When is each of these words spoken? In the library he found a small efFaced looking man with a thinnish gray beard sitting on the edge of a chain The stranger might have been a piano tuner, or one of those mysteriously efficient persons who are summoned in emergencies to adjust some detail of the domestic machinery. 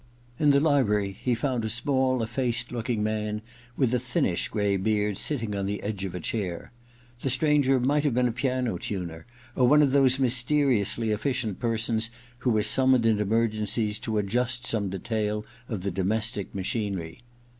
In 0.39 0.49
the 0.49 0.59
library 0.59 1.11
he 1.21 1.35
found 1.35 1.63
a 1.63 1.69
small 1.69 2.21
efFaced 2.23 2.71
looking 2.71 3.03
man 3.03 3.43
with 3.77 3.93
a 3.93 3.99
thinnish 3.99 4.47
gray 4.47 4.75
beard 4.75 5.15
sitting 5.15 5.55
on 5.55 5.67
the 5.67 5.83
edge 5.83 6.03
of 6.05 6.15
a 6.15 6.19
chain 6.19 6.69
The 7.19 7.29
stranger 7.29 7.79
might 7.79 8.03
have 8.03 8.15
been 8.15 8.27
a 8.27 8.31
piano 8.31 8.77
tuner, 8.79 9.27
or 9.55 9.67
one 9.67 9.83
of 9.83 9.91
those 9.91 10.17
mysteriously 10.17 11.11
efficient 11.11 11.59
persons 11.59 12.09
who 12.39 12.57
are 12.57 12.63
summoned 12.63 13.05
in 13.05 13.19
emergencies 13.19 13.99
to 13.99 14.17
adjust 14.17 14.65
some 14.65 14.89
detail 14.89 15.45
of 15.69 15.83
the 15.83 15.91
domestic 15.91 16.55
machinery. 16.55 17.21